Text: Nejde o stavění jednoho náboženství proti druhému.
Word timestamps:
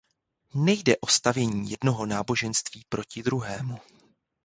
Nejde 0.55 0.97
o 0.97 1.07
stavění 1.07 1.71
jednoho 1.71 2.05
náboženství 2.05 2.85
proti 2.89 3.23
druhému. 3.23 3.77